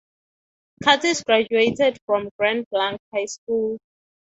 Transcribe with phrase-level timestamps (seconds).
[0.83, 3.77] Curtis graduated from Grand Blanc High School.